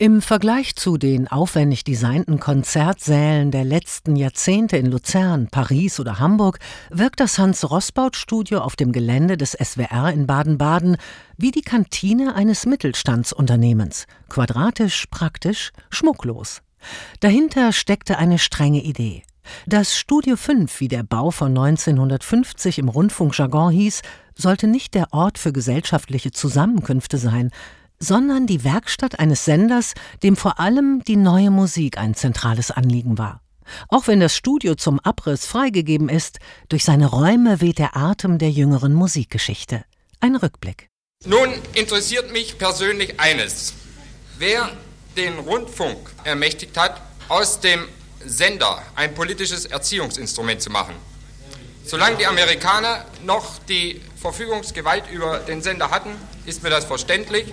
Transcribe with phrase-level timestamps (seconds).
[0.00, 6.60] Im Vergleich zu den aufwendig designten Konzertsälen der letzten Jahrzehnte in Luzern, Paris oder Hamburg
[6.88, 10.98] wirkt das Hans-Rossbaut-Studio auf dem Gelände des SWR in Baden-Baden
[11.36, 14.06] wie die Kantine eines Mittelstandsunternehmens.
[14.28, 16.62] Quadratisch, praktisch, schmucklos.
[17.18, 19.24] Dahinter steckte eine strenge Idee.
[19.66, 24.02] Das Studio 5, wie der Bau von 1950 im Rundfunkjargon hieß,
[24.36, 27.50] sollte nicht der Ort für gesellschaftliche Zusammenkünfte sein,
[27.98, 33.40] sondern die Werkstatt eines Senders, dem vor allem die neue Musik ein zentrales Anliegen war.
[33.88, 38.50] Auch wenn das Studio zum Abriss freigegeben ist, durch seine Räume weht der Atem der
[38.50, 39.84] jüngeren Musikgeschichte.
[40.20, 40.88] Ein Rückblick.
[41.26, 43.74] Nun interessiert mich persönlich eines.
[44.38, 44.70] Wer
[45.16, 47.88] den Rundfunk ermächtigt hat, aus dem
[48.24, 50.94] Sender ein politisches Erziehungsinstrument zu machen.
[51.84, 56.10] Solange die Amerikaner noch die Verfügungsgewalt über den Sender hatten,
[56.44, 57.46] ist mir das verständlich.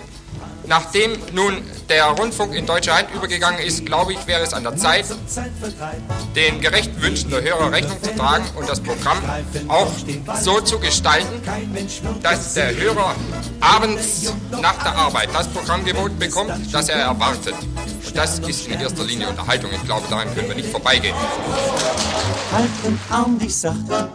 [0.66, 4.76] Nachdem nun der Rundfunk in deutsche Hand übergegangen ist, glaube ich, wäre es an der
[4.76, 5.04] Zeit,
[6.34, 9.18] den gerechten Wünschen der Hörer Rechnung zu tragen und das Programm
[9.68, 9.92] auch
[10.40, 11.40] so zu gestalten,
[12.22, 13.14] dass der Hörer
[13.60, 17.54] abends nach der Arbeit das Programm geboten bekommt, das er erwartet.
[18.06, 19.70] Und das ist in erster Linie Unterhaltung.
[19.72, 21.14] Ich glaube, daran können wir nicht vorbeigehen.
[22.52, 24.08] Halt den Arm dich sachte,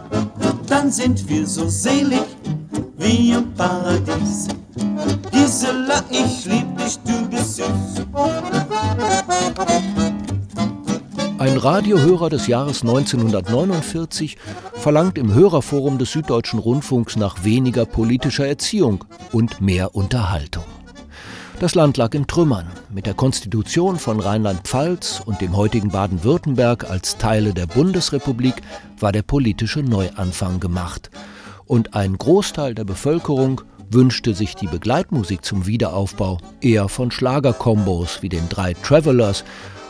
[0.66, 2.20] dann sind wir so selig
[2.98, 4.48] wie im Paradies.
[5.30, 8.06] Gisela, ich lieb dich, du bist süß.
[11.38, 14.36] Ein Radiohörer des Jahres 1949
[14.74, 20.64] verlangt im Hörerforum des Süddeutschen Rundfunks nach weniger politischer Erziehung und mehr Unterhaltung.
[21.58, 22.66] Das Land lag in Trümmern.
[22.90, 28.62] Mit der Konstitution von Rheinland-Pfalz und dem heutigen Baden-Württemberg als Teile der Bundesrepublik
[28.98, 31.10] war der politische Neuanfang gemacht.
[31.66, 38.28] Und ein Großteil der Bevölkerung wünschte sich die Begleitmusik zum Wiederaufbau eher von Schlagerkombos wie
[38.28, 39.44] den drei Travelers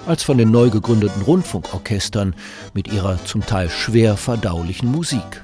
[0.07, 2.35] als von den neu gegründeten Rundfunkorchestern
[2.75, 5.43] mit ihrer zum Teil schwer verdaulichen Musik.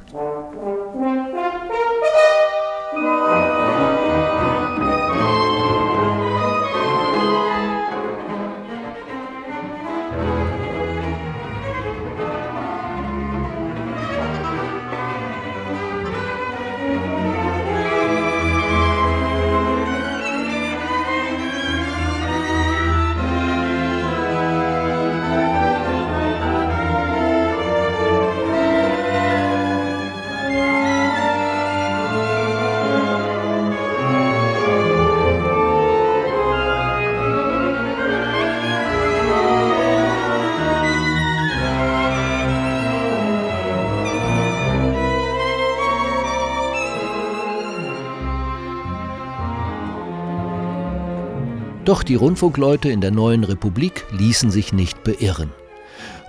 [51.89, 55.49] Doch die Rundfunkleute in der neuen Republik ließen sich nicht beirren.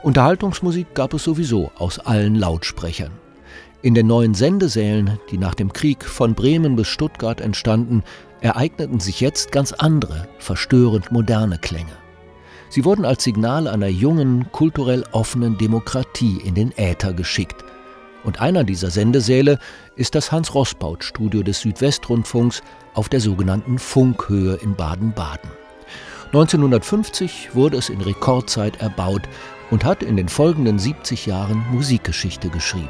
[0.03, 3.11] Unterhaltungsmusik gab es sowieso aus allen Lautsprechern.
[3.81, 8.03] In den neuen Sendesälen, die nach dem Krieg von Bremen bis Stuttgart entstanden,
[8.39, 11.91] ereigneten sich jetzt ganz andere, verstörend moderne Klänge.
[12.69, 17.65] Sie wurden als Signal einer jungen, kulturell offenen Demokratie in den Äther geschickt.
[18.23, 19.59] Und einer dieser Sendesäle
[19.95, 22.61] ist das Hans-Rossbaut-Studio des Südwestrundfunks
[22.93, 25.49] auf der sogenannten Funkhöhe in Baden-Baden.
[26.27, 29.23] 1950 wurde es in Rekordzeit erbaut
[29.71, 32.89] und hat in den folgenden 70 Jahren Musikgeschichte geschrieben.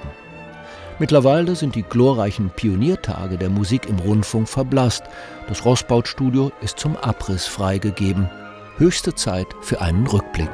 [0.99, 5.03] Mittlerweile sind die glorreichen Pioniertage der Musik im Rundfunk verblasst.
[5.47, 8.29] Das Rossbaut-Studio ist zum Abriss freigegeben.
[8.77, 10.51] Höchste Zeit für einen Rückblick.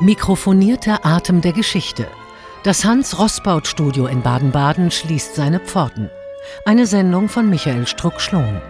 [0.00, 2.06] Mikrofonierter Atem der Geschichte.
[2.62, 6.08] Das Hans-Rossbaut-Studio in Baden-Baden schließt seine Pforten.
[6.64, 8.62] Eine Sendung von Michael Struck-Schlohn.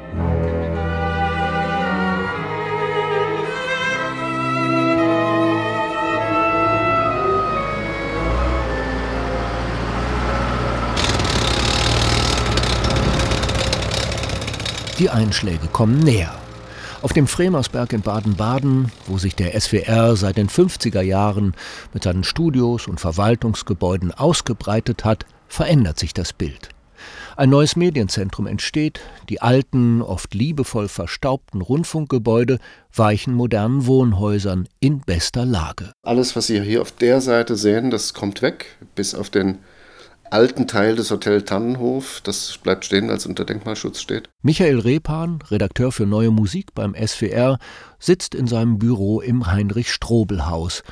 [14.98, 16.34] Die Einschläge kommen näher.
[17.00, 21.54] Auf dem Fremersberg in Baden-Baden, wo sich der SWR seit den 50er Jahren
[21.95, 26.71] mit seinen Studios und Verwaltungsgebäuden ausgebreitet hat, verändert sich das Bild.
[27.36, 28.98] Ein neues Medienzentrum entsteht,
[29.28, 32.59] die alten, oft liebevoll verstaubten Rundfunkgebäude
[32.92, 35.92] weichen modernen Wohnhäusern in bester Lage.
[36.03, 39.59] Alles, was Sie hier auf der Seite sehen, das kommt weg, bis auf den
[40.30, 42.21] alten Teil des Hotel Tannenhof.
[42.22, 44.28] Das bleibt stehen, als unter Denkmalschutz steht.
[44.42, 47.59] Michael Repan, Redakteur für Neue Musik beim SWR,
[47.98, 50.83] sitzt in seinem Büro im Heinrich-Strobel-Haus.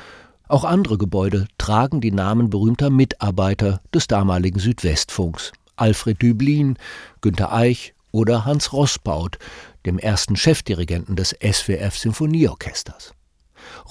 [0.47, 5.51] Auch andere Gebäude tragen die Namen berühmter Mitarbeiter des damaligen Südwestfunks.
[5.75, 6.77] Alfred Düblin,
[7.21, 9.37] Günter Eich oder Hans Rossbaut,
[9.85, 11.97] dem ersten Chefdirigenten des SWF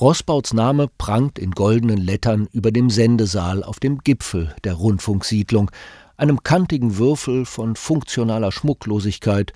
[0.01, 5.71] Rossbauts Name prangt in goldenen Lettern über dem Sendesaal auf dem Gipfel der Rundfunksiedlung,
[6.17, 9.53] einem kantigen Würfel von funktionaler Schmucklosigkeit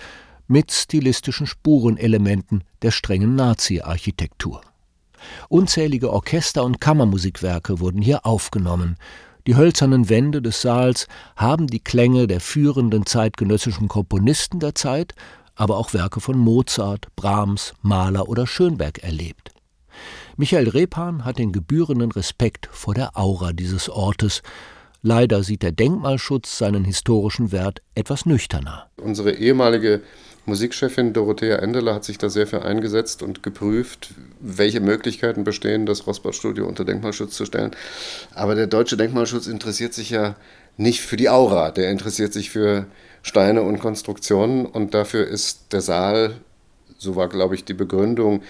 [0.46, 4.60] mit stilistischen Spurenelementen der strengen Nazi-Architektur.
[5.48, 8.96] Unzählige Orchester- und Kammermusikwerke wurden hier aufgenommen.
[9.46, 11.06] Die hölzernen Wände des Saals
[11.36, 15.14] haben die Klänge der führenden zeitgenössischen Komponisten der Zeit,
[15.54, 19.52] aber auch Werke von Mozart, Brahms, Mahler oder Schönberg erlebt.
[20.36, 24.42] Michael Repan hat den gebührenden Respekt vor der Aura dieses Ortes.
[25.02, 28.88] Leider sieht der Denkmalschutz seinen historischen Wert etwas nüchterner.
[28.96, 30.02] Unsere ehemalige
[30.46, 36.06] Musikchefin Dorothea Endeler hat sich da sehr für eingesetzt und geprüft, welche Möglichkeiten bestehen, das
[36.06, 37.70] Rossbach-Studio unter Denkmalschutz zu stellen.
[38.34, 40.36] Aber der deutsche Denkmalschutz interessiert sich ja
[40.76, 42.86] nicht für die Aura, der interessiert sich für
[43.22, 46.34] Steine und Konstruktionen und dafür ist der Saal,
[46.98, 48.42] so war glaube ich die Begründung,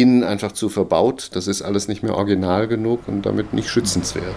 [0.00, 1.30] innen einfach zu verbaut.
[1.32, 4.34] Das ist alles nicht mehr original genug und damit nicht schützenswert.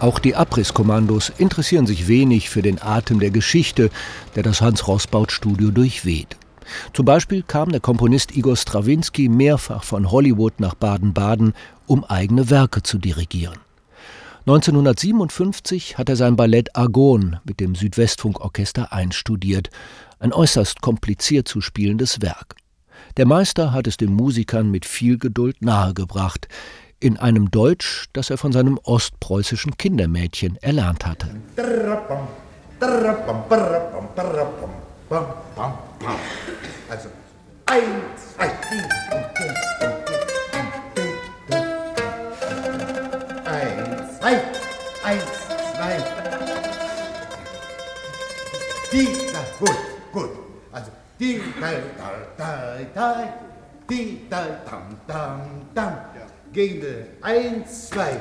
[0.00, 3.90] Auch die Abrisskommandos interessieren sich wenig für den Atem der Geschichte,
[4.36, 6.36] der das Hans-Rossbaut-Studio durchweht.
[6.92, 11.54] Zum Beispiel kam der Komponist Igor Strawinski mehrfach von Hollywood nach Baden-Baden,
[11.86, 13.58] um eigene Werke zu dirigieren.
[14.46, 19.70] 1957 hat er sein Ballett Argon mit dem Südwestfunkorchester einstudiert,
[20.24, 22.56] ein äußerst kompliziert zu spielendes Werk.
[23.18, 26.48] Der Meister hat es den Musikern mit viel Geduld nahegebracht
[26.98, 31.28] in einem Deutsch, das er von seinem ostpreußischen Kindermädchen erlernt hatte.
[54.74, 55.38] Da, dam,
[55.74, 58.20] dam, dam gegen eins, zwei,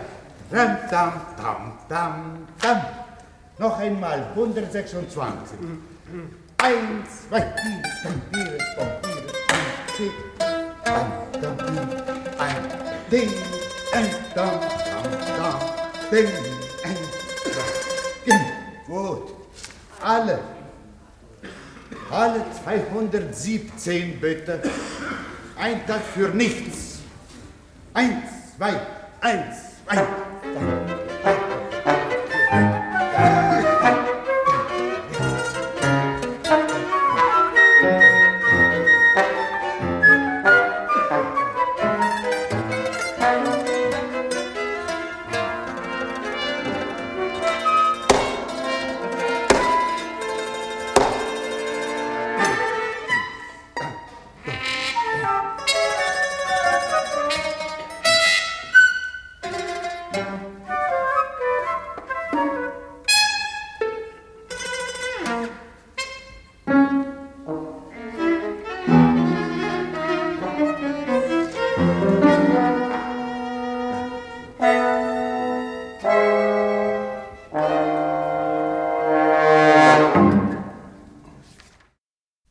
[0.52, 2.82] ram, dam, dam, dam, dam.
[3.60, 5.58] Noch einmal 126.
[6.58, 7.42] Eins, zwei,
[8.32, 8.88] vier, dam,
[9.96, 10.12] vier,
[10.84, 11.12] dam,
[11.42, 12.56] dam, dam, ein,
[13.12, 13.30] ding,
[13.94, 15.60] ein, dam, dam, dam,
[16.12, 16.28] ding,
[16.84, 16.98] ein,
[18.26, 18.42] ding.
[18.88, 19.36] Gut.
[20.02, 20.40] Alle.
[22.12, 24.62] Alle 217 bitte.
[25.64, 27.00] Ein Tag für nichts.
[27.94, 28.82] Eins, zwei,
[29.22, 29.56] eins,
[29.86, 30.83] zwei.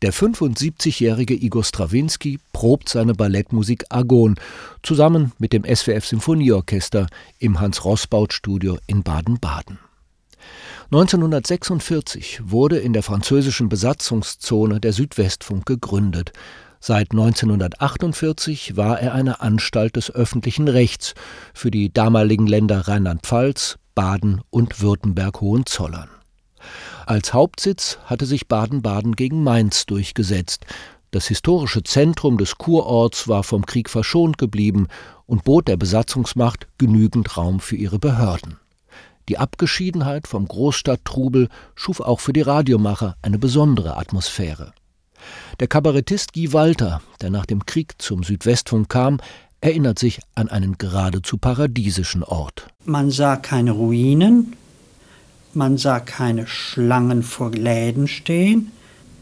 [0.02, 4.34] Der 75-jährige Igor Strawinski probt seine Ballettmusik Argon
[4.82, 7.06] zusammen mit dem SWF Symphonieorchester
[7.38, 9.78] im Hans-Rossbaut-Studio in Baden-Baden.
[10.86, 16.32] 1946 wurde in der französischen Besatzungszone der Südwestfunk gegründet.
[16.80, 21.14] Seit 1948 war er eine Anstalt des öffentlichen Rechts
[21.54, 26.08] für die damaligen Länder Rheinland-Pfalz, Baden und Württemberg-Hohenzollern.
[27.06, 30.66] Als Hauptsitz hatte sich Baden-Baden gegen Mainz durchgesetzt.
[31.10, 34.88] Das historische Zentrum des Kurorts war vom Krieg verschont geblieben
[35.26, 38.58] und bot der Besatzungsmacht genügend Raum für ihre Behörden.
[39.28, 44.72] Die Abgeschiedenheit vom Großstadttrubel schuf auch für die Radiomacher eine besondere Atmosphäre.
[45.60, 49.18] Der Kabarettist Guy Walter, der nach dem Krieg zum Südwestfunk kam,
[49.60, 52.66] erinnert sich an einen geradezu paradiesischen Ort.
[52.84, 54.56] Man sah keine Ruinen,
[55.54, 58.72] man sah keine Schlangen vor Läden stehen.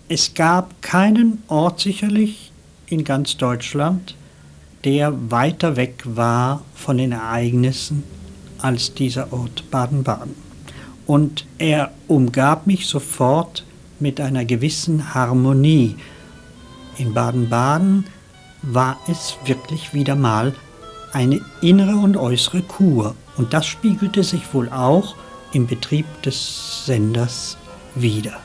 [0.08, 2.52] Es gab keinen Ort sicherlich
[2.87, 4.16] in ganz Deutschland,
[4.84, 8.02] der weiter weg war von den Ereignissen
[8.58, 10.34] als dieser Ort Baden-Baden.
[11.06, 13.64] Und er umgab mich sofort
[13.99, 15.96] mit einer gewissen Harmonie.
[16.96, 18.06] In Baden-Baden
[18.62, 20.54] war es wirklich wieder mal
[21.12, 23.14] eine innere und äußere Kur.
[23.37, 25.16] Und das spiegelte sich wohl auch
[25.52, 27.57] im Betrieb des Senders
[27.95, 28.40] wider.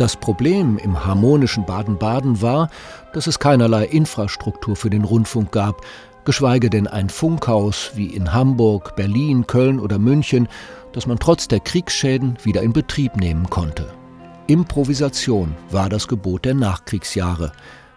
[0.00, 2.70] Das Problem im harmonischen Baden-Baden war,
[3.12, 5.82] dass es keinerlei Infrastruktur für den Rundfunk gab,
[6.24, 10.48] geschweige denn ein Funkhaus wie in Hamburg, Berlin, Köln oder München,
[10.94, 13.92] das man trotz der Kriegsschäden wieder in Betrieb nehmen konnte.
[14.46, 17.52] Improvisation war das Gebot der Nachkriegsjahre.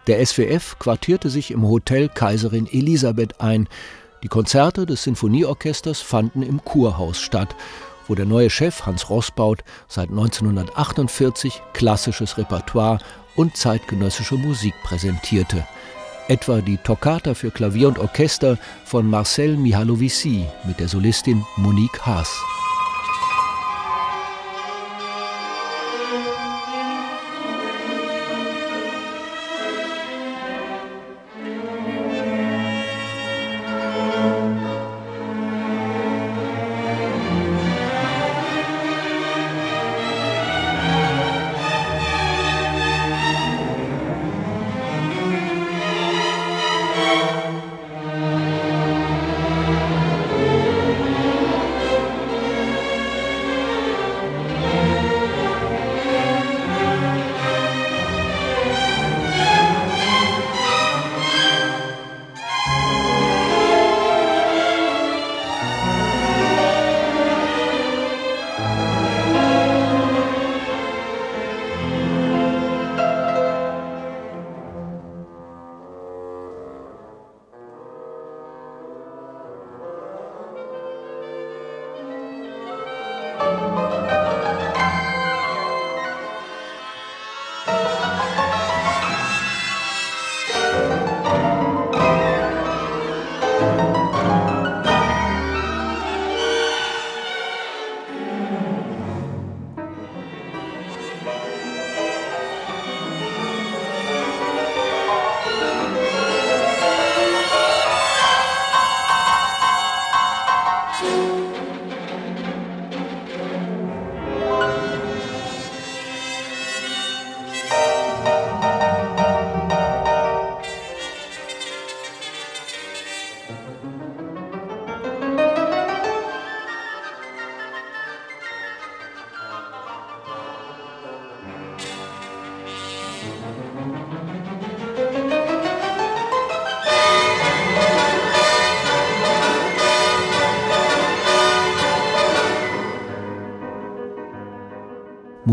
[0.06, 3.66] Der SWF quartierte sich im Hotel Kaiserin Elisabeth ein.
[4.22, 7.56] Die Konzerte des Sinfonieorchesters fanden im Kurhaus statt
[8.06, 12.98] wo der neue Chef Hans Rossbaut seit 1948 klassisches Repertoire
[13.36, 15.66] und zeitgenössische Musik präsentierte.
[16.28, 22.34] Etwa die Toccata für Klavier und Orchester von Marcel Mihalovici mit der Solistin Monique Haas.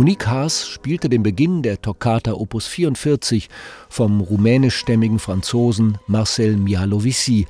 [0.01, 3.49] Monique Haas spielte den Beginn der Toccata Opus 44
[3.87, 7.45] vom rumänischstämmigen Franzosen Marcel Mialovici,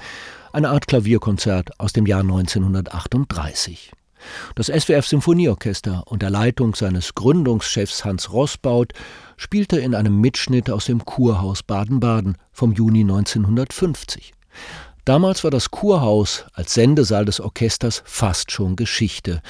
[0.51, 3.93] eine Art Klavierkonzert aus dem Jahr 1938.
[4.55, 8.91] Das SWF Symphonieorchester unter Leitung seines Gründungschefs Hans Rossbaut
[9.37, 14.33] spielte in einem Mitschnitt aus dem Kurhaus Baden-Baden vom Juni 1950.
[15.05, 19.41] Damals war das Kurhaus als Sendesaal des Orchesters fast schon Geschichte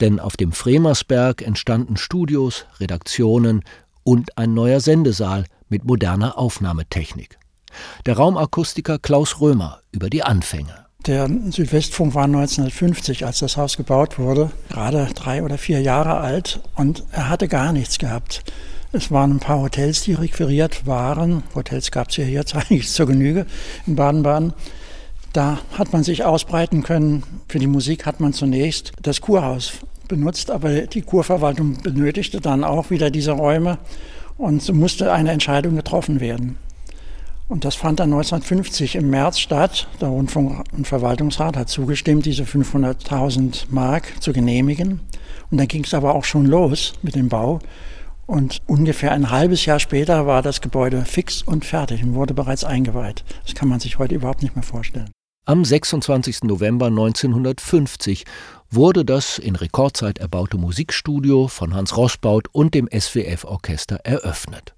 [0.00, 3.62] denn auf dem Fremersberg entstanden Studios, Redaktionen
[4.02, 7.38] und ein neuer Sendesaal mit moderner Aufnahmetechnik.
[8.06, 10.86] Der Raumakustiker Klaus Römer über die Anfänge.
[11.06, 16.60] Der Südwestfunk war 1950, als das Haus gebaut wurde, gerade drei oder vier Jahre alt
[16.74, 18.42] und er hatte gar nichts gehabt.
[18.92, 21.42] Es waren ein paar Hotels, die requiriert waren.
[21.54, 23.46] Hotels gab es ja jetzt eigentlich zur Genüge
[23.86, 24.52] in Baden-Baden.
[25.36, 27.22] Da hat man sich ausbreiten können.
[27.46, 29.74] Für die Musik hat man zunächst das Kurhaus
[30.08, 33.76] benutzt, aber die Kurverwaltung benötigte dann auch wieder diese Räume
[34.38, 36.56] und so musste eine Entscheidung getroffen werden.
[37.50, 39.88] Und das fand dann 1950 im März statt.
[40.00, 45.00] Der Rundfunk- und Verwaltungsrat hat zugestimmt, diese 500.000 Mark zu genehmigen.
[45.50, 47.58] Und dann ging es aber auch schon los mit dem Bau.
[48.24, 52.64] Und ungefähr ein halbes Jahr später war das Gebäude fix und fertig und wurde bereits
[52.64, 53.22] eingeweiht.
[53.44, 55.10] Das kann man sich heute überhaupt nicht mehr vorstellen.
[55.48, 56.42] Am 26.
[56.42, 58.24] November 1950
[58.68, 64.74] wurde das in Rekordzeit erbaute Musikstudio von Hans Rossbaut und dem SWF-Orchester eröffnet.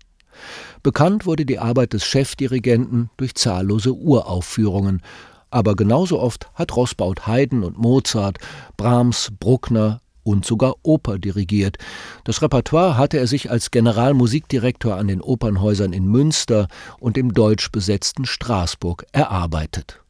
[0.83, 5.01] Bekannt wurde die Arbeit des Chefdirigenten durch zahllose Uraufführungen,
[5.49, 8.37] aber genauso oft hat Rossbaut Haydn und Mozart,
[8.77, 11.79] Brahms, Bruckner und sogar Oper dirigiert.
[12.25, 16.69] Das Repertoire hatte er sich als Generalmusikdirektor an den Opernhäusern in Münster
[17.01, 20.03] und im deutsch besetzten Straßburg erarbeitet.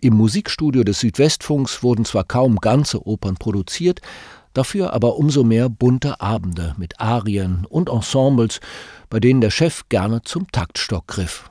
[0.00, 4.00] Im Musikstudio des Südwestfunks wurden zwar kaum ganze Opern produziert,
[4.52, 8.60] dafür aber umso mehr bunte Abende mit Arien und Ensembles,
[9.10, 11.50] bei denen der Chef gerne zum Taktstock griff.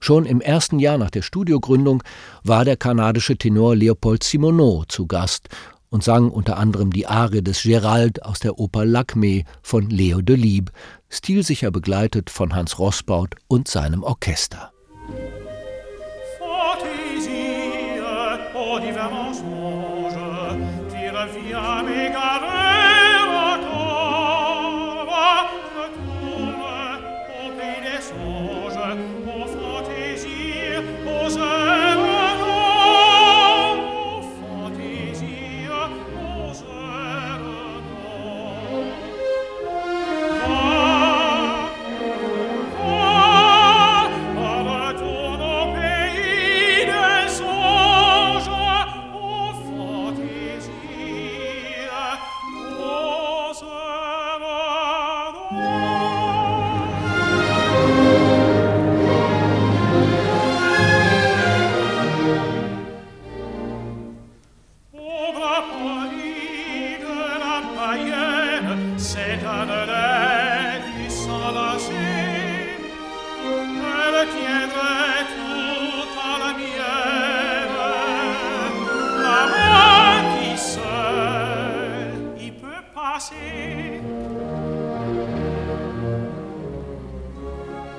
[0.00, 2.02] Schon im ersten Jahr nach der Studiogründung
[2.42, 5.48] war der kanadische Tenor Leopold Simoneau zu Gast
[5.90, 10.72] und sang unter anderem die Arie des Gérald aus der Oper Lacme von Leo Delibes,
[11.08, 14.72] stilsicher begleitet von Hans Rossbaut und seinem Orchester.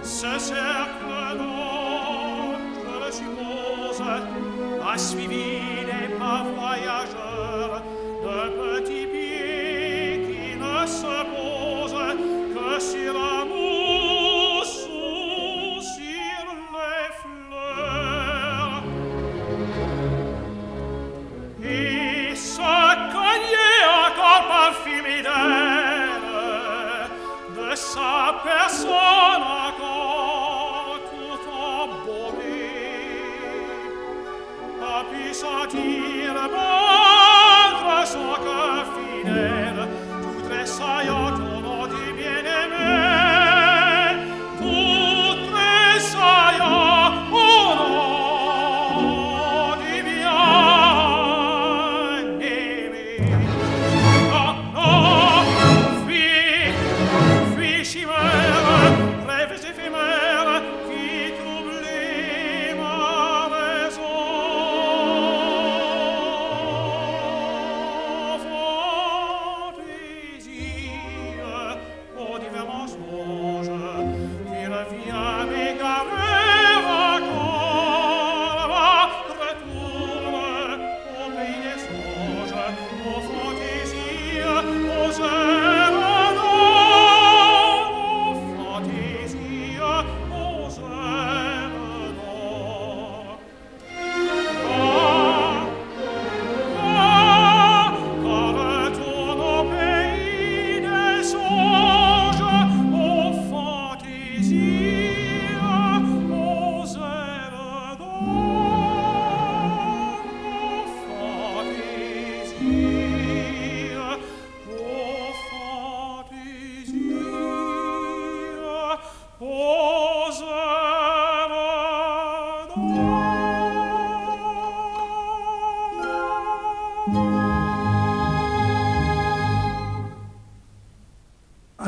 [0.03, 4.01] ce cercle d'autres, je suppose,
[4.85, 7.81] a suivi les pas voyageurs
[8.23, 12.15] de petits pieds qui ne se posent
[12.53, 13.45] que sur un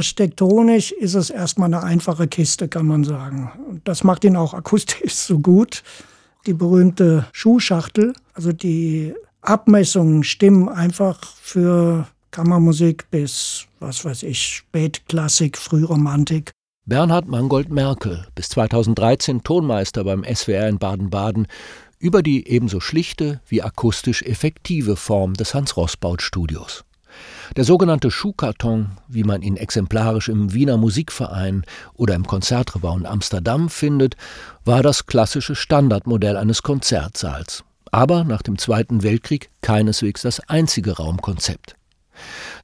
[0.05, 3.51] Architektonisch ist es erstmal eine einfache Kiste, kann man sagen.
[3.85, 5.81] Das macht ihn auch akustisch so gut.
[6.45, 15.57] Die berühmte Schuhschachtel, also die Abmessungen stimmen einfach für Kammermusik bis, was weiß ich, Spätklassik,
[15.57, 16.51] Frühromantik.
[16.85, 21.47] Bernhard Mangold Merkel, bis 2013 Tonmeister beim SWR in Baden-Baden,
[21.97, 26.85] über die ebenso schlichte wie akustisch effektive Form des Hans-Rossbaut-Studios.
[27.55, 33.69] Der sogenannte Schuhkarton, wie man ihn exemplarisch im Wiener Musikverein oder im Konzertrebau in Amsterdam
[33.69, 34.15] findet,
[34.63, 37.63] war das klassische Standardmodell eines Konzertsaals.
[37.91, 41.75] Aber nach dem Zweiten Weltkrieg keineswegs das einzige Raumkonzept.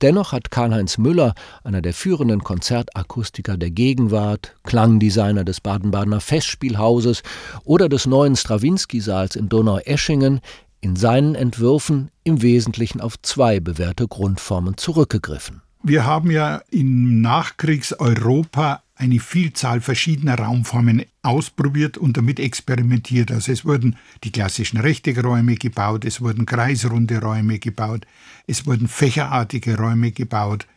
[0.01, 7.21] Dennoch hat Karl-Heinz Müller, einer der führenden Konzertakustiker der Gegenwart, Klangdesigner des Baden-Badener Festspielhauses
[7.63, 10.41] oder des neuen Strawinski-Saals in Donaueschingen,
[10.81, 15.61] in seinen Entwürfen im Wesentlichen auf zwei bewährte Grundformen zurückgegriffen.
[15.83, 23.31] Wir haben ja im Nachkriegseuropa eine Vielzahl verschiedener Raumformen ausprobiert und damit experimentiert.
[23.31, 28.05] Also es wurden die klassischen Rechteckräume gebaut, es wurden kreisrunde Räume gebaut,
[28.45, 30.67] es wurden fächerartige Räume gebaut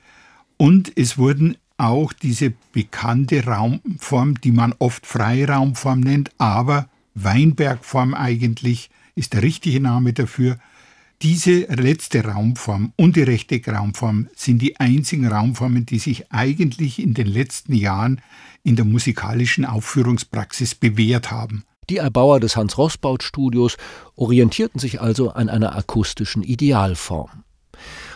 [0.57, 8.90] und es wurden auch diese bekannte Raumform, die man oft Freiraumform nennt, aber Weinbergform eigentlich
[9.14, 10.59] ist der richtige Name dafür,
[11.22, 17.29] diese letzte Raumform und die Rechteck-Raumform sind die einzigen Raumformen, die sich eigentlich in den
[17.29, 18.20] letzten Jahren
[18.62, 21.64] in der musikalischen Aufführungspraxis bewährt haben.
[21.88, 23.77] Die Erbauer des Hans-Rossbaut-Studios
[24.16, 27.44] orientierten sich also an einer akustischen Idealform.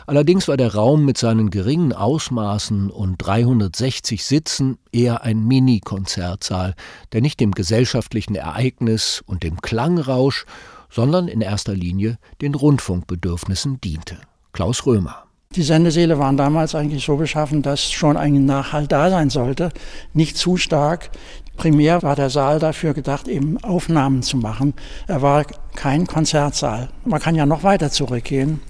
[0.06, 6.74] Allerdings war der Raum mit seinen geringen Ausmaßen und 360 Sitzen eher ein Mini-Konzertsaal,
[7.12, 10.46] der nicht dem gesellschaftlichen Ereignis und dem Klangrausch
[10.90, 14.18] sondern in erster Linie den Rundfunkbedürfnissen diente.
[14.52, 15.28] Klaus Römer.
[15.54, 19.70] Die Sendesäle waren damals eigentlich so beschaffen, dass schon ein Nachhalt da sein sollte,
[20.12, 21.10] nicht zu stark.
[21.56, 24.74] Primär war der Saal dafür gedacht, eben Aufnahmen zu machen.
[25.06, 26.90] Er war kein Konzertsaal.
[27.04, 28.60] Man kann ja noch weiter zurückgehen.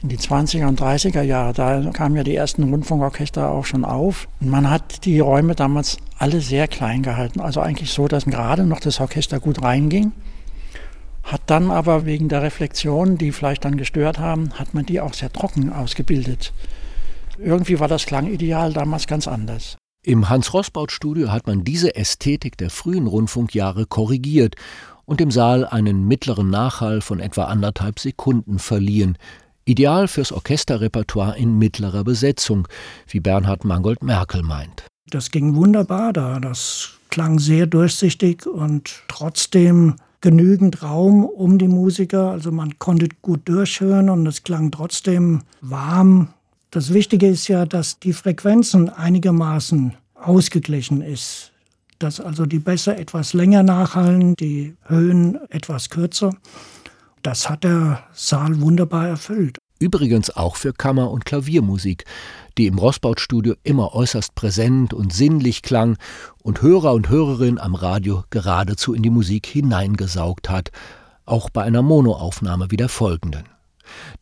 [0.00, 4.28] In die 20er und 30er Jahre, da kamen ja die ersten Rundfunkorchester auch schon auf.
[4.40, 7.40] Und man hat die Räume damals alle sehr klein gehalten.
[7.40, 10.12] Also eigentlich so, dass gerade noch das Orchester gut reinging
[11.28, 15.12] hat dann aber wegen der Reflexionen, die vielleicht dann gestört haben, hat man die auch
[15.12, 16.52] sehr trocken ausgebildet.
[17.38, 19.76] Irgendwie war das Klangideal damals ganz anders.
[20.02, 24.56] Im Hans-Rossbaut-Studio hat man diese Ästhetik der frühen Rundfunkjahre korrigiert
[25.04, 29.18] und dem Saal einen mittleren Nachhall von etwa anderthalb Sekunden verliehen.
[29.66, 32.66] Ideal fürs Orchesterrepertoire in mittlerer Besetzung,
[33.06, 34.86] wie Bernhard Mangold Merkel meint.
[35.10, 36.40] Das ging wunderbar da.
[36.40, 42.30] Das klang sehr durchsichtig und trotzdem genügend Raum um die Musiker.
[42.30, 46.28] Also man konnte gut durchhören und es klang trotzdem warm.
[46.70, 51.52] Das Wichtige ist ja, dass die Frequenzen einigermaßen ausgeglichen ist.
[51.98, 56.34] Dass also die Bässe etwas länger nachhallen, die Höhen etwas kürzer.
[57.22, 59.57] Das hat der Saal wunderbar erfüllt.
[59.78, 62.04] Übrigens auch für Kammer- und Klaviermusik,
[62.56, 65.96] die im Rossbaut-Studio immer äußerst präsent und sinnlich klang
[66.42, 70.70] und Hörer und Hörerinnen am Radio geradezu in die Musik hineingesaugt hat,
[71.26, 73.44] auch bei einer Monoaufnahme wie der folgenden.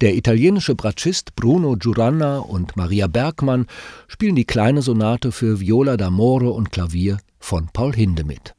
[0.00, 3.66] Der italienische Bratschist Bruno Giuranna und Maria Bergmann
[4.08, 8.40] spielen die kleine Sonate für Viola d'Amore und Klavier von Paul Hindemith.
[8.40, 8.55] Bruno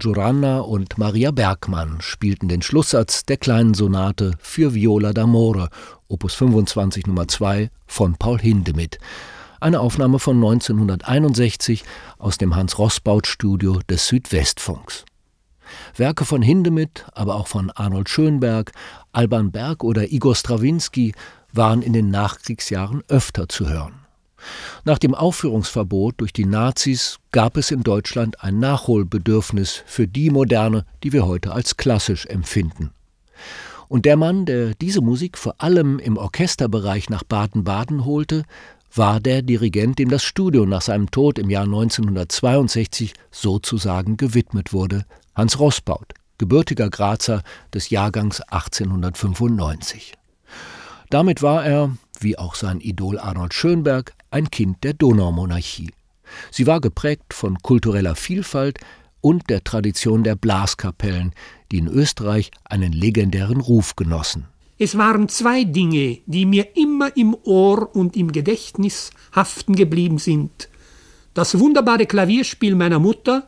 [0.00, 5.68] Giuranna und Maria Bergmann spielten den Schlusssatz der kleinen Sonate für Viola d'Amore,
[6.08, 8.98] Opus 25 Nummer 2 von Paul Hindemith.
[9.60, 11.84] Eine Aufnahme von 1961
[12.18, 15.04] aus dem Hans-Rossbaut-Studio des Südwestfunks.
[15.94, 18.72] Werke von Hindemith, aber auch von Arnold Schönberg,
[19.12, 21.12] Alban Berg oder Igor Strawinski
[21.52, 23.99] waren in den Nachkriegsjahren öfter zu hören.
[24.84, 30.84] Nach dem Aufführungsverbot durch die Nazis gab es in Deutschland ein Nachholbedürfnis für die Moderne,
[31.02, 32.90] die wir heute als klassisch empfinden.
[33.88, 38.44] Und der Mann, der diese Musik vor allem im Orchesterbereich nach Baden-Baden holte,
[38.94, 45.04] war der Dirigent, dem das Studio nach seinem Tod im Jahr 1962 sozusagen gewidmet wurde,
[45.34, 50.14] Hans Rossbaut, gebürtiger Grazer des Jahrgangs 1895.
[51.08, 55.90] Damit war er, wie auch sein Idol Arnold Schönberg, ein Kind der Donaumonarchie.
[56.50, 58.78] Sie war geprägt von kultureller Vielfalt
[59.20, 61.32] und der Tradition der Blaskapellen,
[61.70, 64.46] die in Österreich einen legendären Ruf genossen.
[64.78, 70.70] Es waren zwei Dinge, die mir immer im Ohr und im Gedächtnis haften geblieben sind.
[71.34, 73.46] Das wunderbare Klavierspiel meiner Mutter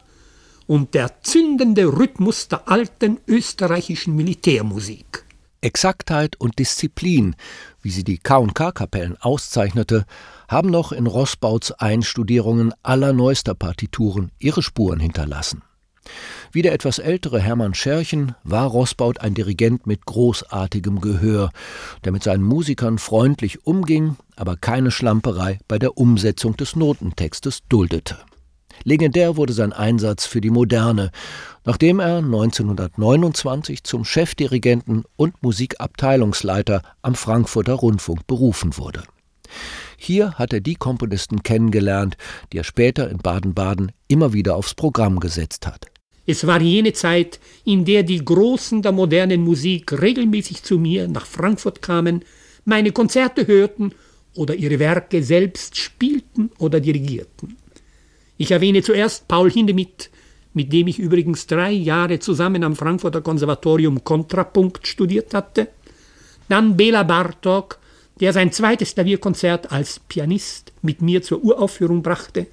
[0.67, 5.25] und der zündende Rhythmus der alten österreichischen Militärmusik.
[5.63, 7.35] Exaktheit und Disziplin,
[7.81, 10.05] wie sie die K&K-Kapellen auszeichnete,
[10.53, 15.63] haben noch in Rossbauts Einstudierungen aller neuester Partituren ihre Spuren hinterlassen.
[16.51, 21.51] Wie der etwas ältere Hermann Scherchen war Rossbaut ein Dirigent mit großartigem Gehör,
[22.05, 28.19] der mit seinen Musikern freundlich umging, aber keine Schlamperei bei der Umsetzung des Notentextes duldete.
[28.85, 31.13] Legendär wurde sein Einsatz für die Moderne,
[31.65, 39.05] nachdem er 1929 zum Chefdirigenten und Musikabteilungsleiter am Frankfurter Rundfunk berufen wurde.
[40.05, 42.17] Hier hat er die Komponisten kennengelernt,
[42.53, 45.87] die er später in Baden-Baden immer wieder aufs Programm gesetzt hat.
[46.27, 51.25] Es war jene Zeit, in der die Großen der modernen Musik regelmäßig zu mir nach
[51.25, 52.25] Frankfurt kamen,
[52.65, 53.93] meine Konzerte hörten
[54.35, 57.57] oder ihre Werke selbst spielten oder dirigierten.
[58.39, 60.11] Ich erwähne zuerst Paul Hindemith,
[60.53, 65.69] mit dem ich übrigens drei Jahre zusammen am Frankfurter Konservatorium Kontrapunkt studiert hatte,
[66.49, 67.79] dann Bela Bartok,
[68.23, 72.47] der sein zweites Klavierkonzert als Pianist mit mir zur Uraufführung brachte,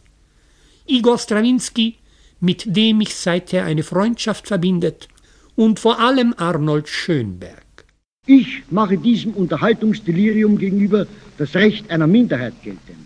[0.88, 1.96] Igor Strawinski,
[2.40, 5.08] mit dem mich seither eine Freundschaft verbindet,
[5.56, 7.86] und vor allem Arnold Schönberg.
[8.26, 11.06] Ich mache diesem Unterhaltungsdelirium gegenüber
[11.38, 13.06] das Recht einer Minderheit geltend.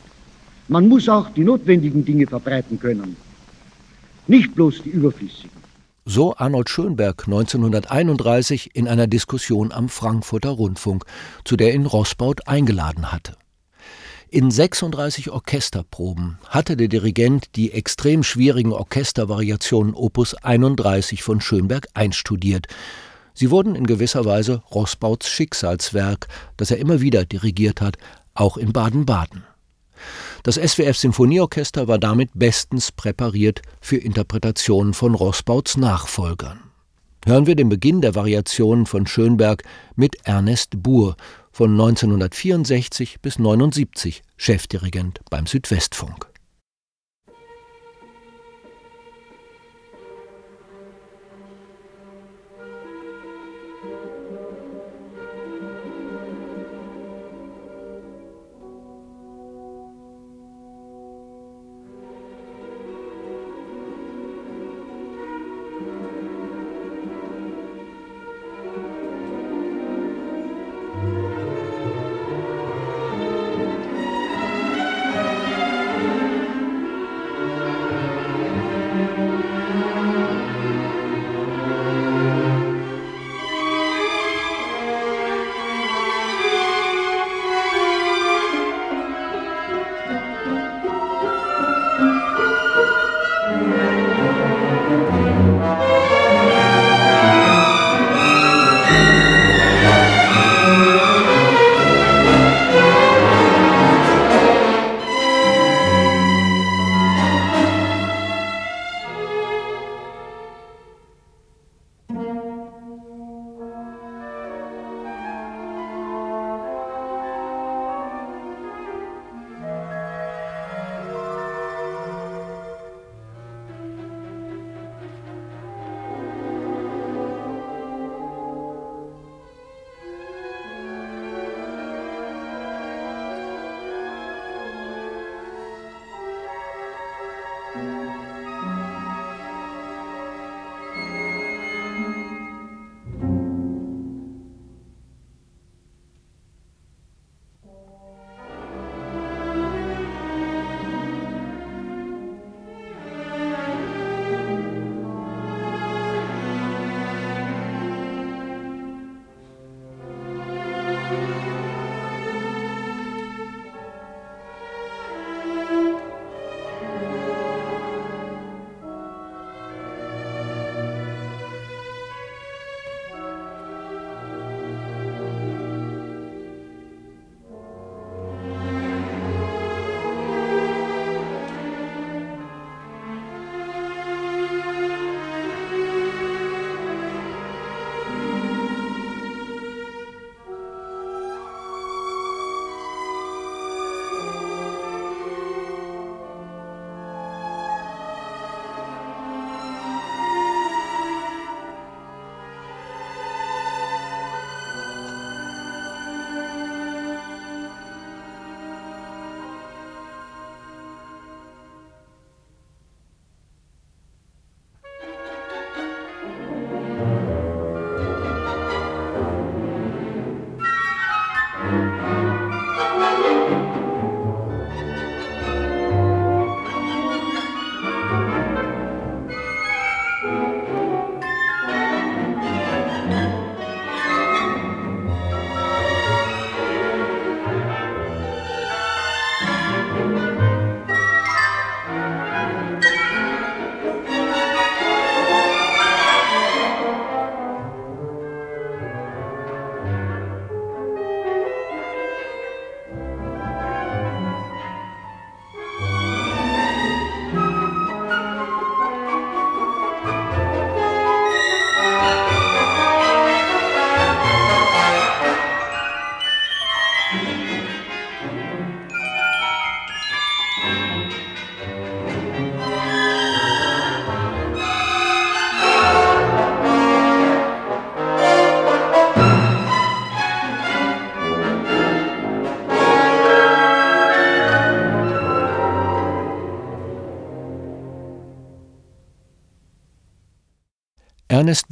[0.69, 3.17] Man muss auch die notwendigen Dinge verbreiten können,
[4.27, 5.52] nicht bloß die überflüssigen.
[6.05, 11.05] So Arnold Schönberg 1931 in einer Diskussion am Frankfurter Rundfunk,
[11.45, 13.37] zu der ihn Rossbaut eingeladen hatte.
[14.27, 22.67] In 36 Orchesterproben hatte der Dirigent die extrem schwierigen Orchestervariationen Opus 31 von Schönberg einstudiert.
[23.33, 27.97] Sie wurden in gewisser Weise Rossbauts Schicksalswerk, das er immer wieder dirigiert hat,
[28.33, 29.45] auch in Baden-Baden.
[30.43, 36.59] Das SWF Sinfonieorchester war damit bestens präpariert für Interpretationen von Rossbauts Nachfolgern.
[37.25, 39.63] Hören wir den Beginn der Variationen von Schönberg
[39.95, 41.15] mit Ernest Buhr
[41.53, 46.32] von 1964 bis 1979 Chefdirigent beim Südwestfunk.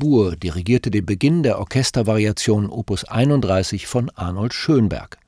[0.01, 5.19] Buhr dirigierte den Beginn der Orchestervariation Opus 31 von Arnold Schönberg.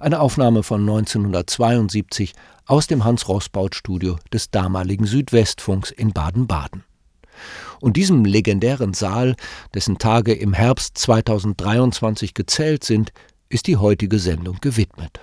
[0.00, 2.32] Eine Aufnahme von 1972
[2.66, 6.82] aus dem Hans-Rossbaut-Studio des damaligen Südwestfunks in Baden-Baden.
[7.80, 9.36] Und diesem legendären Saal,
[9.74, 13.12] dessen Tage im Herbst 2023 gezählt sind,
[13.48, 15.20] ist die heutige Sendung gewidmet.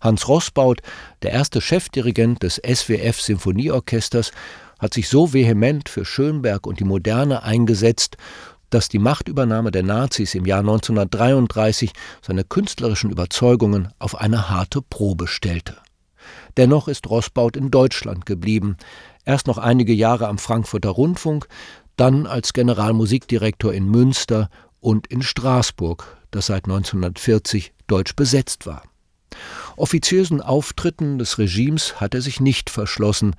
[0.00, 0.80] Hans Rossbaut,
[1.22, 4.30] der erste Chefdirigent des SWF Sinfonieorchesters,
[4.80, 8.16] hat sich so vehement für Schönberg und die Moderne eingesetzt,
[8.70, 15.26] dass die Machtübernahme der Nazis im Jahr 1933 seine künstlerischen Überzeugungen auf eine harte Probe
[15.26, 15.76] stellte.
[16.56, 18.76] Dennoch ist Rossbaut in Deutschland geblieben,
[19.24, 21.46] erst noch einige Jahre am Frankfurter Rundfunk,
[21.96, 24.48] dann als Generalmusikdirektor in Münster
[24.80, 28.82] und in Straßburg, das seit 1940 deutsch besetzt war.
[29.76, 33.34] Offiziösen Auftritten des Regimes hat er sich nicht verschlossen,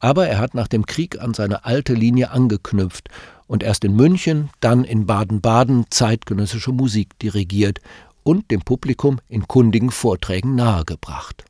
[0.00, 3.08] aber er hat nach dem Krieg an seine alte Linie angeknüpft
[3.46, 7.80] und erst in München, dann in Baden-Baden zeitgenössische Musik dirigiert
[8.22, 11.44] und dem Publikum in kundigen Vorträgen nahegebracht.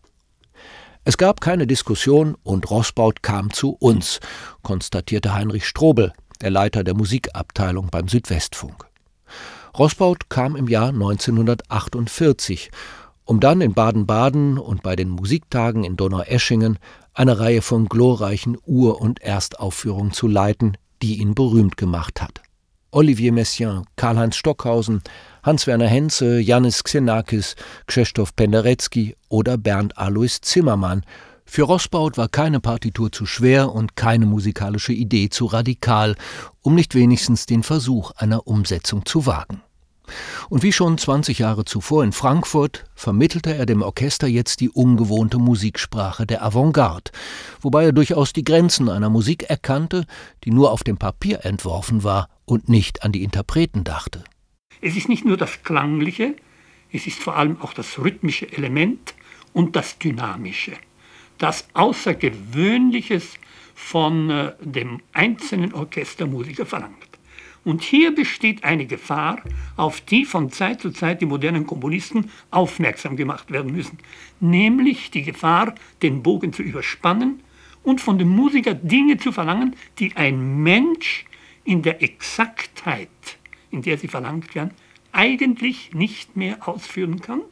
[1.05, 4.21] Es gab keine Diskussion und Rossbaut kam zu uns,
[4.63, 8.87] konstatierte Heinrich Strobel, der Leiter der Musikabteilung beim Südwestfunk.
[9.79, 12.71] Rossbaut kam im Jahr 1948,
[13.25, 16.79] um dann in Baden-Baden und bei den Musiktagen in Donaueschingen
[17.15, 22.41] eine Reihe von glorreichen Ur- und Erstaufführungen zu leiten, die ihn berühmt gemacht hat.
[22.93, 25.03] Olivier Messiaen, Karl-Heinz Stockhausen,
[25.45, 27.55] Hans-Werner Henze, Janis Xenakis,
[27.87, 31.05] Krzysztof Penderecki oder Bernd Alois Zimmermann.
[31.45, 36.17] Für Rossbaut war keine Partitur zu schwer und keine musikalische Idee zu radikal,
[36.63, 39.63] um nicht wenigstens den Versuch einer Umsetzung zu wagen.
[40.49, 45.39] Und wie schon 20 Jahre zuvor in Frankfurt vermittelte er dem Orchester jetzt die ungewohnte
[45.39, 47.11] Musiksprache der Avantgarde,
[47.61, 50.05] wobei er durchaus die Grenzen einer Musik erkannte,
[50.45, 54.25] die nur auf dem Papier entworfen war und nicht an die Interpreten dachte.
[54.81, 56.35] Es ist nicht nur das Klangliche,
[56.93, 59.15] es ist vor allem auch das rhythmische Element
[59.53, 60.73] und das Dynamische,
[61.39, 63.35] das Außergewöhnliches
[63.75, 67.10] von äh, dem einzelnen Orchestermusiker verlangt.
[67.65, 69.43] Und hier besteht eine Gefahr,
[69.77, 73.99] auf die von Zeit zu Zeit die modernen Komponisten aufmerksam gemacht werden müssen,
[74.41, 77.41] nämlich die Gefahr, den Bogen zu überspannen
[77.83, 81.27] und von dem Musiker Dinge zu verlangen, die ein Mensch
[81.65, 83.09] in der Exaktheit,
[83.71, 84.73] in der sie verlangt werden,
[85.13, 87.43] eigentlich nicht mehr ausführen kann.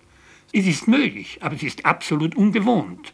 [0.52, 3.12] Es ist möglich, aber es ist absolut ungewohnt.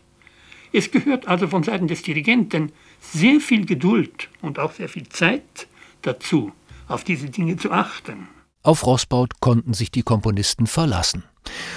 [0.72, 5.68] Es gehört also von Seiten des Dirigenten sehr viel Geduld und auch sehr viel Zeit
[6.02, 6.52] dazu,
[6.88, 8.28] auf diese Dinge zu achten.
[8.62, 11.24] Auf Rossbaut konnten sich die Komponisten verlassen.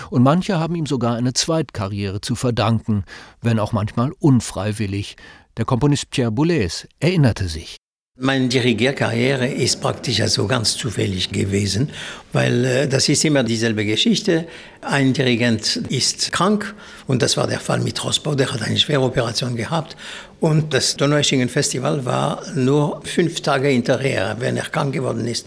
[0.09, 3.03] Und manche haben ihm sogar eine Zweitkarriere zu verdanken,
[3.41, 5.17] wenn auch manchmal unfreiwillig.
[5.57, 7.76] Der Komponist Pierre Boulez erinnerte sich.
[8.19, 11.91] Meine Dirigierkarriere ist praktisch also ganz zufällig gewesen,
[12.33, 14.47] weil äh, das ist immer dieselbe Geschichte.
[14.81, 16.73] Ein Dirigent ist krank
[17.05, 19.95] und das war der Fall mit Rossbau, der hat eine schwere Operation gehabt
[20.39, 25.45] und das Donaueschingen Festival war nur fünf Tage hinterher, wenn er krank geworden ist.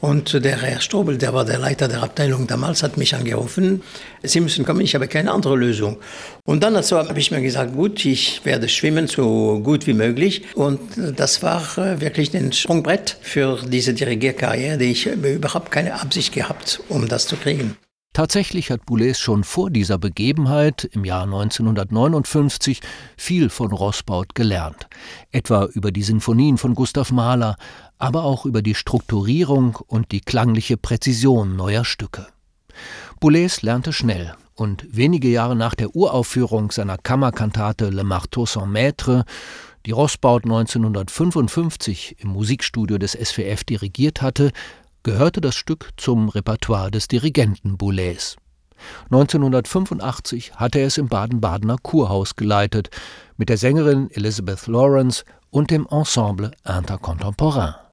[0.00, 3.82] Und der Herr Strobel, der war der Leiter der Abteilung damals, hat mich angerufen,
[4.22, 5.98] Sie müssen kommen, ich habe keine andere Lösung.
[6.44, 10.42] Und dann also habe ich mir gesagt, gut, ich werde schwimmen so gut wie möglich.
[10.54, 10.80] Und
[11.16, 16.80] das war äh, wirklich ein Sprungbrett für diese Dirigierkarriere, die ich überhaupt keine Absicht gehabt,
[16.88, 17.76] um das zu kriegen.
[18.16, 22.80] Tatsächlich hat Boulez schon vor dieser Begebenheit im Jahr 1959
[23.14, 24.88] viel von Rossbaut gelernt,
[25.32, 27.58] etwa über die Sinfonien von Gustav Mahler,
[27.98, 32.26] aber auch über die Strukturierung und die klangliche Präzision neuer Stücke.
[33.20, 39.26] Boulez lernte schnell und wenige Jahre nach der Uraufführung seiner Kammerkantate Le Marteau sans Maître,
[39.84, 44.52] die Rossbaut 1955 im Musikstudio des SWF dirigiert hatte,
[45.06, 48.34] gehörte das Stück zum Repertoire des Dirigenten Boulez.
[49.04, 52.90] 1985 hatte er es im Baden-Badener Kurhaus geleitet,
[53.36, 57.85] mit der Sängerin Elizabeth Lawrence und dem Ensemble Intercontemporain.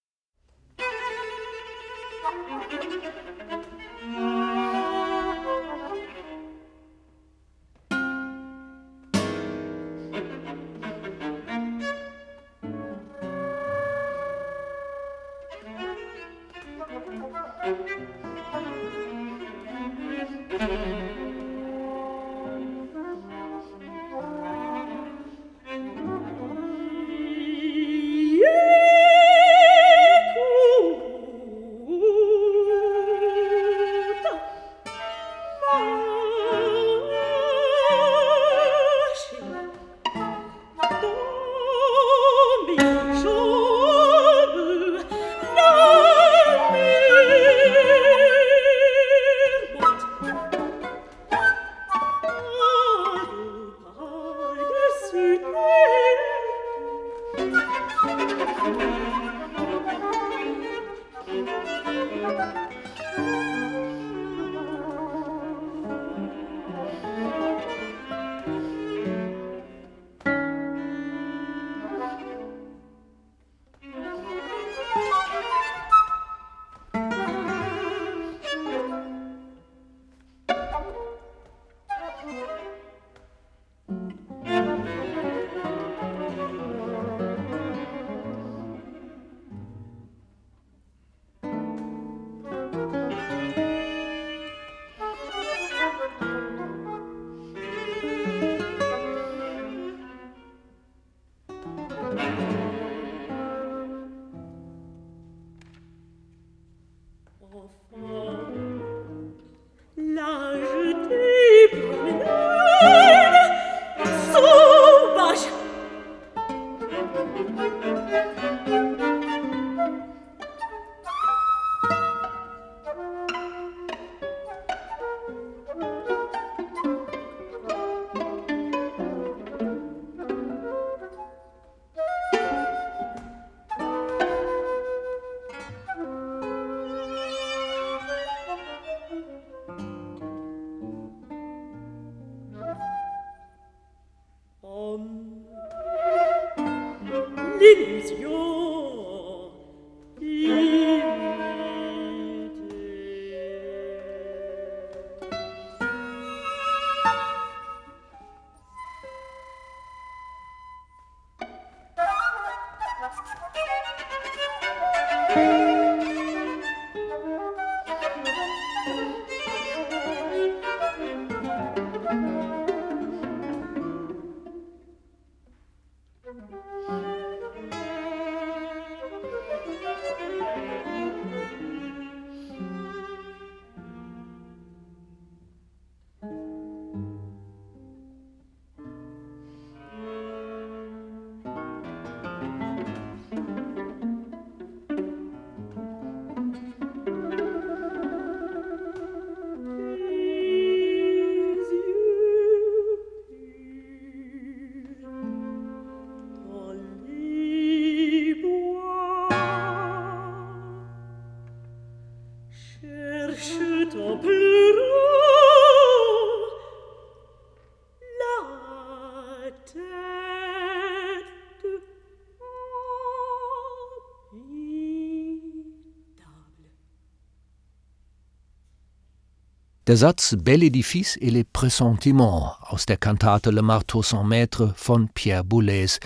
[229.93, 235.07] Der Satz Belle édifice et les pressentiments aus der Kantate Le Marteau sans Maître von
[235.13, 235.99] Pierre Boulez,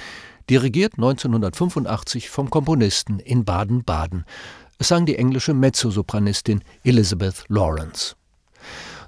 [0.49, 4.25] dirigiert 1985 vom Komponisten in Baden-Baden.
[4.77, 8.15] Es sang die englische Mezzosopranistin Elizabeth Lawrence.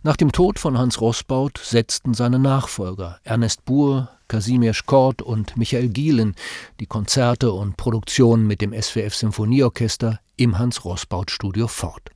[0.03, 5.89] Nach dem Tod von Hans Rossbaut setzten seine Nachfolger Ernest Buhr, Kasimir Kort und Michael
[5.89, 6.36] Gielen
[6.80, 12.11] die Konzerte und Produktionen mit dem SWF Symphonieorchester im Hans Rossbaut Studio fort.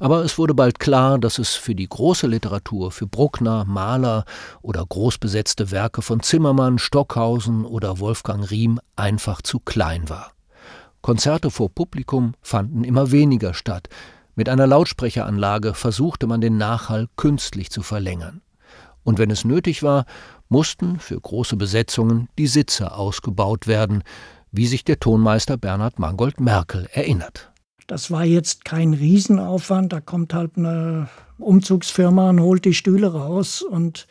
[0.00, 4.24] Aber es wurde bald klar, dass es für die große Literatur, für Bruckner, Mahler
[4.62, 10.32] oder großbesetzte Werke von Zimmermann, Stockhausen oder Wolfgang Riem einfach zu klein war.
[11.00, 13.88] Konzerte vor Publikum fanden immer weniger statt.
[14.36, 18.40] Mit einer Lautsprecheranlage versuchte man den Nachhall künstlich zu verlängern.
[19.04, 20.06] Und wenn es nötig war,
[20.48, 24.02] mussten für große Besetzungen die Sitze ausgebaut werden,
[24.50, 27.52] wie sich der Tonmeister Bernhard Mangold Merkel erinnert.
[27.86, 29.92] Das war jetzt kein Riesenaufwand.
[29.92, 31.08] Da kommt halt eine
[31.38, 34.06] Umzugsfirma und holt die Stühle raus und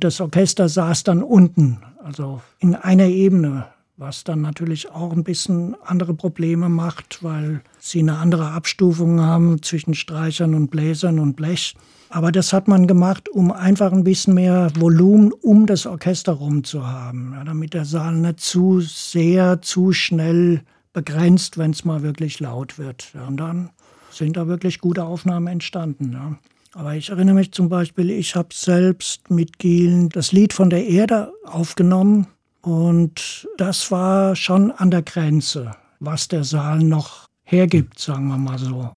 [0.00, 3.66] das Orchester saß dann unten, also in einer Ebene,
[3.96, 9.62] was dann natürlich auch ein bisschen andere Probleme macht, weil sie eine andere Abstufung haben
[9.62, 11.76] zwischen Streichern und Bläsern und Blech.
[12.10, 16.64] Aber das hat man gemacht, um einfach ein bisschen mehr Volumen um das Orchester rum
[16.64, 20.62] zu haben, ja, damit der Saal nicht zu sehr, zu schnell
[20.94, 23.10] begrenzt, wenn es mal wirklich laut wird.
[23.12, 23.70] Ja, und dann
[24.10, 26.12] sind da wirklich gute Aufnahmen entstanden.
[26.12, 26.38] Ja.
[26.72, 30.86] Aber ich erinnere mich zum Beispiel, ich habe selbst mit Gielen das Lied von der
[30.86, 32.26] Erde aufgenommen
[32.62, 38.58] und das war schon an der Grenze, was der Saal noch hergibt, sagen wir mal
[38.58, 38.90] so.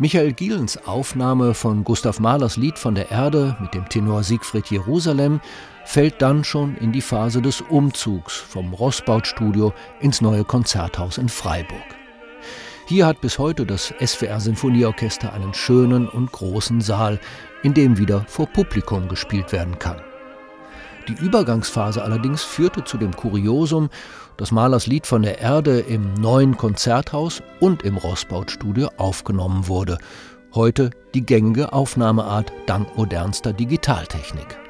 [0.00, 5.42] Michael Gielens Aufnahme von Gustav Mahlers Lied von der Erde mit dem Tenor Siegfried Jerusalem
[5.84, 11.84] fällt dann schon in die Phase des Umzugs vom Rossbaut-Studio ins neue Konzerthaus in Freiburg.
[12.86, 17.20] Hier hat bis heute das SWR Sinfonieorchester einen schönen und großen Saal,
[17.62, 20.00] in dem wieder vor Publikum gespielt werden kann.
[21.08, 23.90] Die Übergangsphase allerdings führte zu dem Kuriosum,
[24.40, 29.98] dass Mahlers Lied von der Erde im neuen Konzerthaus und im Rossbaut-Studio aufgenommen wurde.
[30.54, 34.69] Heute die gängige Aufnahmeart dank modernster Digitaltechnik.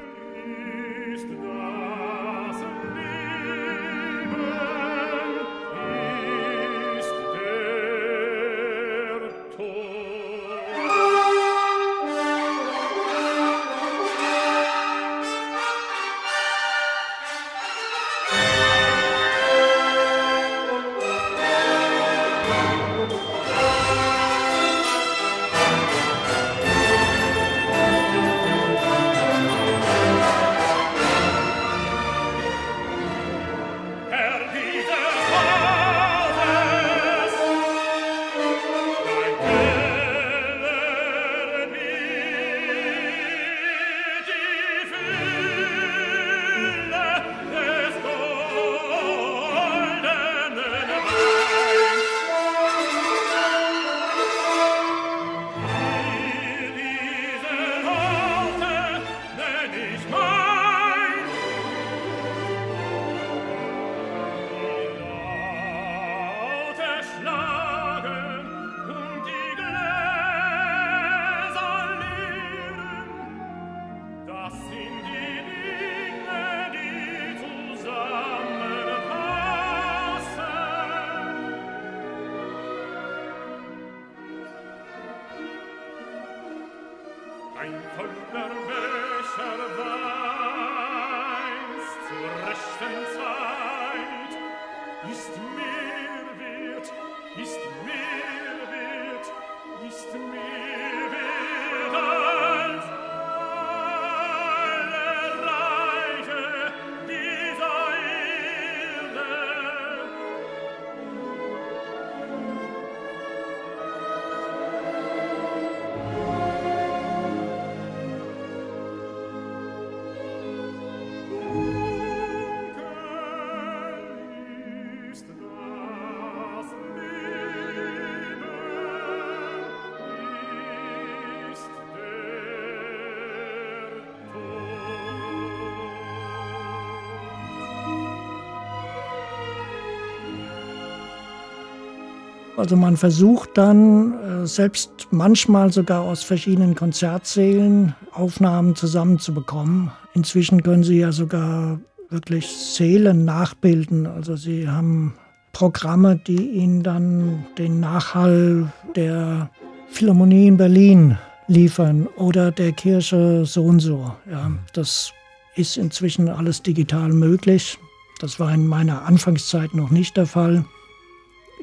[142.61, 149.91] Also man versucht dann äh, selbst manchmal sogar aus verschiedenen Konzertsälen Aufnahmen zusammenzubekommen.
[150.13, 151.79] Inzwischen können Sie ja sogar
[152.11, 154.05] wirklich Säle nachbilden.
[154.05, 155.15] Also Sie haben
[155.53, 159.49] Programme, die ihnen dann den Nachhall der
[159.89, 164.13] Philharmonie in Berlin liefern oder der Kirche so und so.
[164.29, 165.11] Ja, das
[165.55, 167.79] ist inzwischen alles digital möglich.
[168.19, 170.63] Das war in meiner Anfangszeit noch nicht der Fall.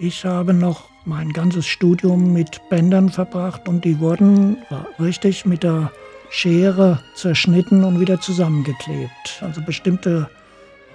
[0.01, 4.59] Ich habe noch mein ganzes Studium mit Bändern verbracht und die wurden
[5.01, 5.91] richtig mit der
[6.31, 9.41] Schere zerschnitten und wieder zusammengeklebt.
[9.41, 10.31] Also bestimmte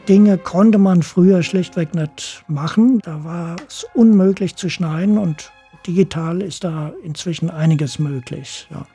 [0.08, 3.00] Dinge konnte man früher schlichtweg nicht machen.
[3.04, 5.52] Da war es unmöglich zu schneiden und
[5.86, 8.68] digital ist da inzwischen einiges möglich.
[8.72, 8.86] Ja.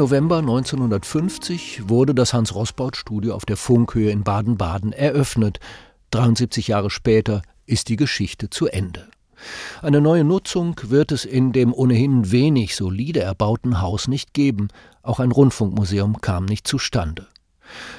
[0.00, 5.60] November 1950 wurde das Hans-Rossbaut-Studio auf der Funkhöhe in Baden-Baden eröffnet.
[6.12, 9.10] 73 Jahre später ist die Geschichte zu Ende.
[9.82, 14.68] Eine neue Nutzung wird es in dem ohnehin wenig solide erbauten Haus nicht geben.
[15.02, 17.26] Auch ein Rundfunkmuseum kam nicht zustande.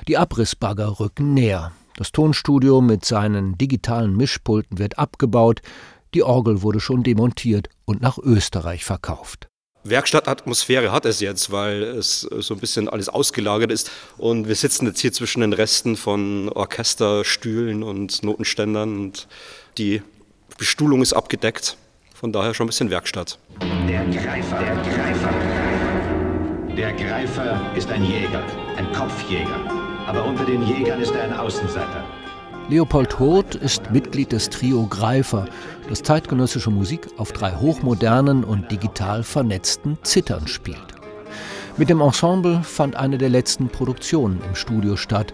[0.07, 1.71] Die Abrissbagger rücken näher.
[1.97, 5.61] Das Tonstudio mit seinen digitalen Mischpulten wird abgebaut.
[6.15, 9.50] Die Orgel wurde schon demontiert und nach Österreich verkauft.
[9.83, 13.89] Werkstattatmosphäre hat es jetzt, weil es so ein bisschen alles ausgelagert ist.
[14.17, 19.27] Und wir sitzen jetzt hier zwischen den Resten von Orchesterstühlen und Notenständern und
[19.77, 20.01] die
[20.57, 21.77] Bestuhlung ist abgedeckt.
[22.13, 23.39] Von daher schon ein bisschen Werkstatt.
[23.89, 25.33] Der Greifer, der Greifer.
[26.77, 28.43] Der Greifer ist ein Jäger,
[28.77, 29.59] ein Kopfjäger.
[30.05, 32.20] Aber unter den Jägern ist er ein Außenseiter.
[32.71, 35.45] Leopold Hurt ist Mitglied des Trio Greifer,
[35.89, 40.77] das zeitgenössische Musik auf drei hochmodernen und digital vernetzten Zittern spielt.
[41.75, 45.33] Mit dem Ensemble fand eine der letzten Produktionen im Studio statt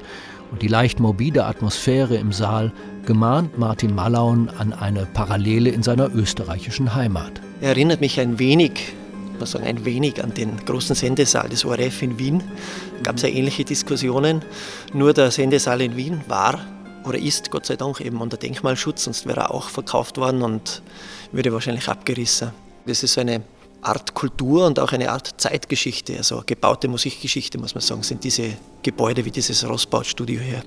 [0.51, 2.73] und die leicht morbide Atmosphäre im Saal
[3.05, 7.39] gemahnt Martin Mallaun an eine Parallele in seiner österreichischen Heimat.
[7.61, 8.95] Er erinnert mich ein wenig,
[9.39, 12.41] muss sagen, ein wenig an den großen Sendesaal des ORF in Wien.
[13.03, 14.41] Gab es ja ähnliche Diskussionen.
[14.91, 16.59] Nur der Sendesaal in Wien war
[17.05, 20.81] oder ist Gott sei Dank eben unter Denkmalschutz, sonst wäre er auch verkauft worden und
[21.31, 22.51] würde wahrscheinlich abgerissen.
[22.85, 23.41] Das ist so eine
[23.81, 28.53] Art Kultur und auch eine Art Zeitgeschichte, also gebaute Musikgeschichte, muss man sagen, sind diese
[28.81, 30.63] Gebäude wie dieses Rossbaut-Studio hier.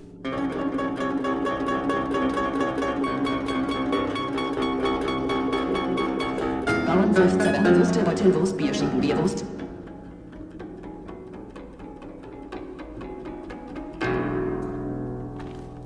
[6.86, 7.38] Bauernwurst,
[7.76, 9.44] Würste, Beutelwurst, Bierschinken, Bierwurst.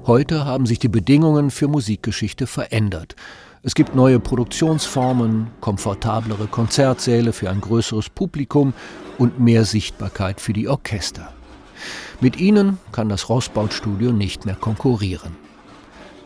[0.06, 3.16] Heute haben sich die Bedingungen für Musikgeschichte verändert.
[3.62, 8.74] Es gibt neue Produktionsformen, komfortablere Konzertsäle für ein größeres Publikum
[9.16, 11.32] und mehr Sichtbarkeit für die Orchester.
[12.20, 15.36] Mit ihnen kann das Rossbaut-Studio nicht mehr konkurrieren.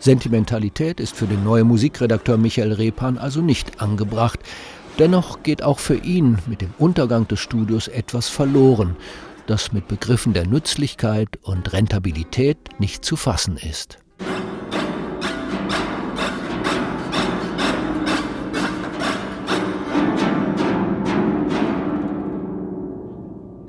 [0.00, 4.40] Sentimentalität ist für den neuen Musikredakteur Michael Repan also nicht angebracht.
[4.98, 8.96] Dennoch geht auch für ihn mit dem Untergang des Studios etwas verloren
[9.48, 13.98] das mit Begriffen der Nützlichkeit und Rentabilität nicht zu fassen ist.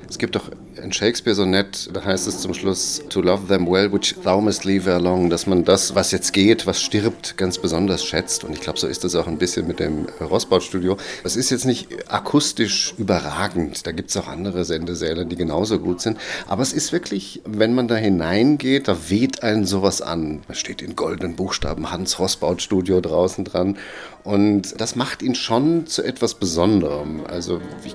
[0.06, 0.50] Es gibt doch
[0.90, 4.40] in Shakespeare so nett, da heißt es zum Schluss, to love them well, which thou
[4.40, 8.42] must leave along, dass man das, was jetzt geht, was stirbt, ganz besonders schätzt.
[8.42, 10.96] Und ich glaube, so ist das auch ein bisschen mit dem Rossbaut-Studio.
[11.22, 16.00] Es ist jetzt nicht akustisch überragend, da gibt es auch andere Sendesäle, die genauso gut
[16.00, 16.18] sind.
[16.48, 20.42] Aber es ist wirklich, wenn man da hineingeht, da weht einen sowas an.
[20.48, 23.78] Da steht in goldenen Buchstaben Hans Rossbaut-Studio draußen dran.
[24.24, 27.24] Und das macht ihn schon zu etwas Besonderem.
[27.28, 27.94] Also ich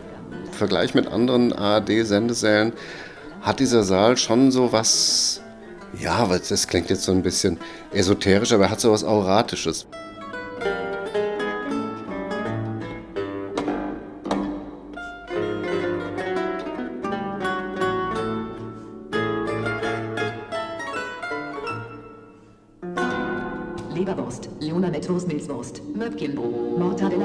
[0.56, 2.74] Vergleich mit anderen ARD-Sendesälen
[3.42, 5.42] hat dieser Saal schon so was,
[6.00, 7.60] ja, das klingt jetzt so ein bisschen
[7.92, 9.86] esoterisch, aber er hat so was Auratisches.
[23.94, 27.25] Leberwurst, Leona Mettwurst, Milzwurst, Möbchenbrot, Mortadella,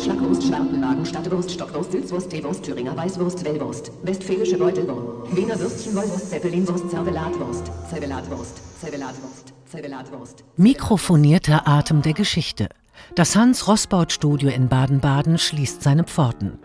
[0.00, 6.30] Schinkenwurst, Schlackwurst, Schwartenmagen, Stadtwurst, Stockwurst, Sülzwurst, Teewurst, Thüringer Weißwurst, Wellwurst, Westfälische Beutelwurst, Wiener Würstchen, Wollwurst,
[6.30, 10.44] Zeppelinwurst, Zervelatwurst, Zervelatwurst, Zervelatwurst, Zervelatwurst.
[10.56, 12.68] Mikrofonierter Atem der Geschichte.
[13.14, 16.58] Das Hans-Rosbaud-Studio in Baden-Baden schließt seine Pforten.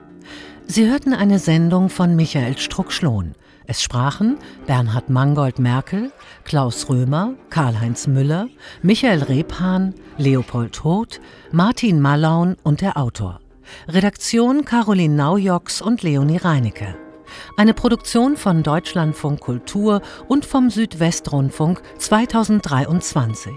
[0.68, 3.36] Sie hörten eine Sendung von Michael Struck-Schlohn.
[3.68, 4.38] Es sprachen
[4.68, 6.12] Bernhard Mangold-Merkel,
[6.44, 8.48] Klaus Römer, Karl-Heinz Müller,
[8.84, 11.20] Michael Rebhahn, Leopold Hoth,
[11.52, 13.40] Martin Mallaun und der Autor.
[13.88, 16.96] Redaktion Caroline Naujoks und Leonie Reinecke.
[17.58, 23.52] Eine Produktion von Deutschlandfunk Kultur und vom Südwestrundfunk 2023.